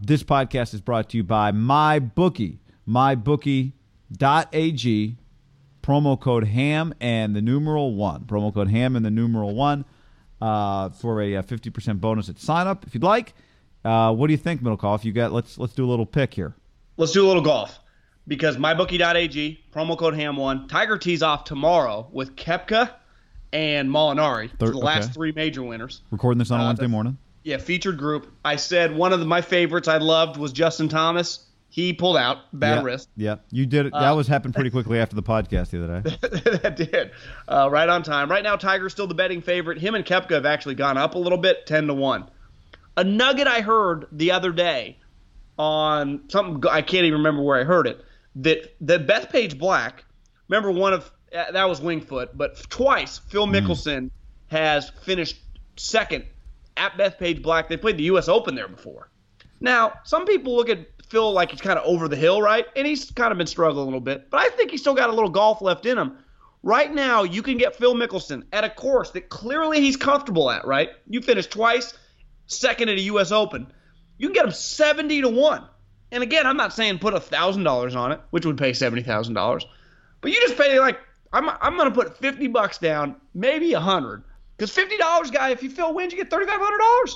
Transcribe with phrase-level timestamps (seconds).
[0.00, 2.58] This podcast is brought to you by MyBookie,
[2.88, 3.72] mybookie.ag,
[5.82, 8.22] promo code HAM and the numeral one.
[8.22, 9.84] Promo code HAM and the numeral one
[10.40, 13.34] uh, for a, 50% bonus at sign up if you'd like.
[13.84, 15.04] Uh, what do you think, Middlecoff?
[15.04, 16.54] You got let's let's do a little pick here.
[16.96, 17.78] Let's do a little golf
[18.26, 22.92] because mybookie.ag promo code ham one Tiger tees off tomorrow with Koepka
[23.52, 25.12] and Molinari, the last okay.
[25.12, 26.02] three major winners.
[26.10, 27.18] Recording this on a Uh, Wednesday morning.
[27.48, 28.30] Yeah, featured group.
[28.44, 31.46] I said one of the, my favorites I loved was Justin Thomas.
[31.70, 33.08] He pulled out, bad yeah, wrist.
[33.16, 33.94] Yeah, you did it.
[33.94, 36.58] Uh, that was happened pretty quickly after the podcast the other day.
[36.58, 37.12] that did.
[37.48, 38.30] Uh, right on time.
[38.30, 39.78] Right now, Tiger's still the betting favorite.
[39.78, 42.30] Him and Koepka have actually gone up a little bit, 10 to 1.
[42.98, 44.98] A nugget I heard the other day
[45.58, 48.04] on something, I can't even remember where I heard it,
[48.36, 50.04] that the Bethpage Black,
[50.48, 54.10] remember one of, uh, that was Wingfoot, but twice Phil Mickelson
[54.48, 55.40] has finished
[55.78, 56.26] second
[56.78, 57.68] at Bethpage Black.
[57.68, 58.28] They played the U.S.
[58.28, 59.10] Open there before.
[59.60, 62.66] Now, some people look at Phil like he's kind of over the hill, right?
[62.76, 65.10] And he's kind of been struggling a little bit, but I think he's still got
[65.10, 66.18] a little golf left in him.
[66.62, 70.66] Right now, you can get Phil Mickelson at a course that clearly he's comfortable at,
[70.66, 70.90] right?
[71.08, 71.96] You finished twice,
[72.46, 73.32] second at a U.S.
[73.32, 73.72] Open.
[74.18, 75.64] You can get him 70 to 1.
[76.10, 79.64] And again, I'm not saying put $1,000 on it, which would pay $70,000.
[80.20, 80.98] But you just pay like,
[81.32, 84.24] I'm, I'm going to put 50 bucks down, maybe 100
[84.58, 87.14] Because $50, guy, if you Phil wins, you get $3,500.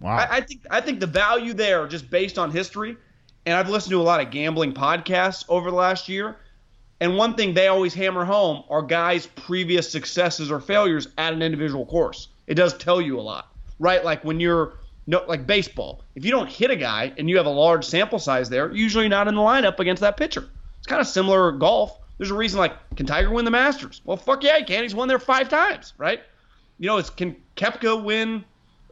[0.00, 0.16] Wow.
[0.16, 2.96] I, I think I think the value there, just based on history,
[3.46, 6.36] and I've listened to a lot of gambling podcasts over the last year,
[7.00, 11.42] and one thing they always hammer home are guys' previous successes or failures at an
[11.42, 12.28] individual course.
[12.46, 13.48] It does tell you a lot,
[13.78, 14.04] right?
[14.04, 14.74] Like when you're
[15.06, 18.18] no, like baseball, if you don't hit a guy and you have a large sample
[18.18, 20.48] size there, usually you're not in the lineup against that pitcher.
[20.78, 21.98] It's kind of similar to golf.
[22.18, 24.02] There's a reason like, can Tiger win the Masters?
[24.04, 24.82] Well, fuck yeah, he can.
[24.82, 26.20] He's won there five times, right?
[26.78, 28.44] You know, it's can Koepka win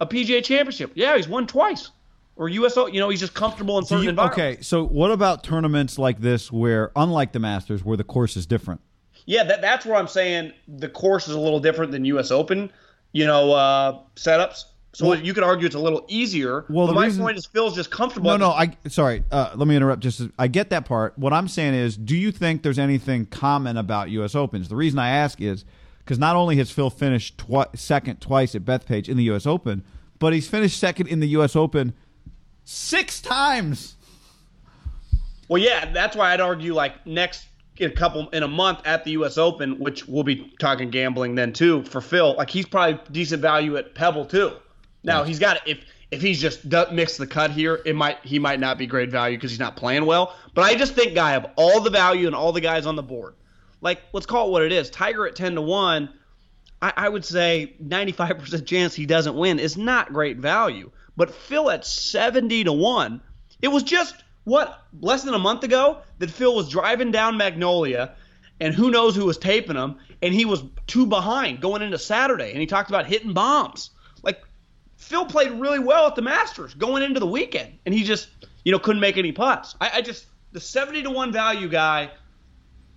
[0.00, 0.92] a PGA championship?
[0.94, 1.90] Yeah, he's won twice.
[2.36, 4.38] Or USO, you know, he's just comfortable in certain you- environments.
[4.58, 8.44] okay, so what about tournaments like this where, unlike the Masters, where the course is
[8.46, 8.80] different?
[9.24, 12.30] Yeah, that, that's where I'm saying the course is a little different than U.S.
[12.30, 12.70] Open,
[13.12, 14.64] you know, uh, setups.
[14.92, 16.66] So Well- you could argue it's a little easier.
[16.68, 18.30] Well, my reason- point is Phil's just comfortable.
[18.30, 18.50] No, no.
[18.50, 19.24] I sorry.
[19.30, 20.02] Uh, let me interrupt.
[20.02, 21.18] Just I get that part.
[21.18, 24.34] What I'm saying is, do you think there's anything common about U.S.
[24.34, 24.68] Opens?
[24.68, 25.64] The reason I ask is
[26.06, 29.44] because not only has Phil finished twi- second twice at Bethpage in the U.S.
[29.44, 29.82] Open,
[30.20, 31.56] but he's finished second in the U.S.
[31.56, 31.94] Open
[32.64, 33.96] six times.
[35.48, 37.46] Well, yeah, that's why I'd argue like next
[37.78, 39.36] in a couple in a month at the U.S.
[39.36, 42.36] Open, which we'll be talking gambling then too for Phil.
[42.36, 44.52] Like he's probably decent value at Pebble too.
[45.02, 45.80] Now he's got if
[46.12, 49.36] if he's just mixed the cut here, it might he might not be great value
[49.36, 50.36] because he's not playing well.
[50.54, 53.02] But I just think guy of all the value and all the guys on the
[53.02, 53.34] board,
[53.80, 54.90] like let's call it what it is.
[54.90, 56.10] Tiger at ten to one.
[56.82, 60.90] I, I would say 95% chance he doesn't win is not great value.
[61.16, 63.20] But Phil at 70 to 1,
[63.62, 64.14] it was just,
[64.44, 68.14] what, less than a month ago that Phil was driving down Magnolia
[68.60, 72.52] and who knows who was taping him, and he was two behind going into Saturday,
[72.52, 73.90] and he talked about hitting bombs.
[74.22, 74.42] Like,
[74.96, 78.28] Phil played really well at the Masters going into the weekend, and he just,
[78.64, 79.74] you know, couldn't make any putts.
[79.80, 82.10] I, I just, the 70 to 1 value guy,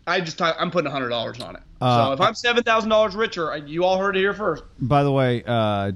[0.08, 1.62] I just, I'm putting $100 on it.
[1.82, 4.64] Uh, so if I'm $7,000 richer, I- you all heard it here first.
[4.80, 5.92] By the way, uh,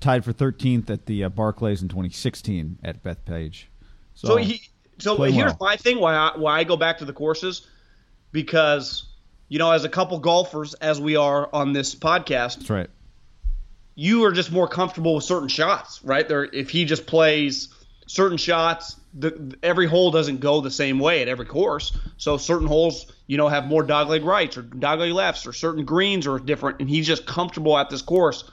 [0.00, 3.64] tied for 13th at the uh, Barclays in 2016 at Bethpage.
[4.14, 4.62] So, So he,
[4.98, 5.56] so here's well.
[5.60, 7.66] my thing why I, why I go back to the courses
[8.32, 9.04] because
[9.48, 12.90] you know as a couple golfers as we are on this podcast, that's right.
[13.94, 16.28] you are just more comfortable with certain shots, right?
[16.28, 17.68] There, if he just plays
[18.06, 21.96] certain shots, the, every hole doesn't go the same way at every course.
[22.16, 26.26] So certain holes, you know, have more dogleg rights or dogleg lefts, or certain greens
[26.26, 28.50] are different, and he's just comfortable at this course.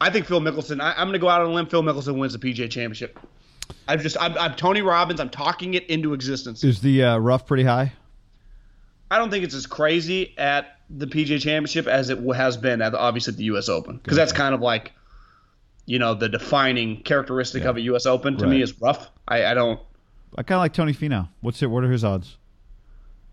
[0.00, 0.80] I think Phil Mickelson.
[0.80, 1.66] I, I'm going to go out on a limb.
[1.66, 3.18] Phil Mickelson wins the PGA Championship.
[3.88, 5.20] I've just, I'm, I'm Tony Robbins.
[5.20, 6.62] I'm talking it into existence.
[6.62, 7.92] Is the uh, rough pretty high?
[9.10, 12.94] I don't think it's as crazy at the PGA Championship as it has been at
[12.94, 13.68] obviously at the U.S.
[13.68, 14.92] Open because that's kind of like,
[15.86, 18.06] you know, the defining characteristic of a U.S.
[18.06, 19.10] Open to me is rough.
[19.28, 19.80] I, I don't.
[20.36, 21.28] I kind of like Tony Finau.
[21.40, 21.66] What's it?
[21.66, 22.36] What are his odds?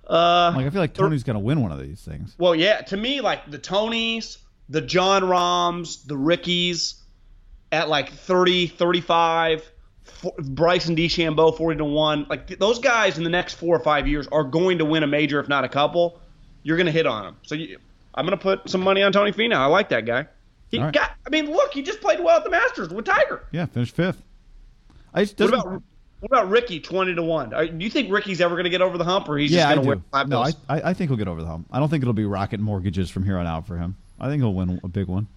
[0.08, 2.36] Uh, Like I feel like Tony's going to win one of these things.
[2.38, 4.38] well, yeah, to me, like the Tonys,
[4.70, 6.96] the Jon Rahms, the Rickies,
[7.72, 9.72] at like 30, 35,
[10.04, 12.26] for, Bryson DeChambeau 40 to one.
[12.30, 15.04] Like th- those guys in the next four or five years are going to win
[15.04, 16.20] a major, if not a couple.
[16.64, 17.38] You're going to hit on them.
[17.44, 17.78] So you,
[18.14, 19.56] I'm going to put some money on Tony Finau.
[19.56, 20.28] I like that guy.
[20.70, 20.94] He right.
[20.94, 21.11] got.
[21.32, 23.44] I mean, look, he just played well at the Masters with Tiger.
[23.52, 24.22] Yeah, finished fifth.
[25.14, 25.66] I just What about
[26.20, 27.50] what about Rickie twenty to one?
[27.52, 29.68] Do you think Rickie's ever going to get over the hump, or he's yeah, just
[29.68, 30.56] I going to win five no, I, bills?
[30.68, 31.68] I I think he'll get over the hump.
[31.72, 33.96] I don't think it'll be rocket mortgages from here on out for him.
[34.20, 35.28] I think he'll win a big one.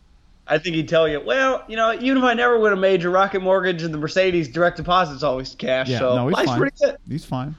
[0.46, 3.08] I think he'd tell you, well, you know, even if I never win a major,
[3.08, 5.88] Rocket Mortgage and the Mercedes direct deposit's always cash.
[5.88, 6.58] Yeah, so no, he's life's fine.
[6.58, 6.96] pretty good.
[7.08, 7.54] He's fine.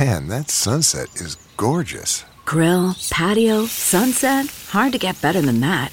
[0.00, 2.24] Man, that sunset is gorgeous.
[2.46, 4.46] Grill, patio, sunset.
[4.70, 5.92] Hard to get better than that.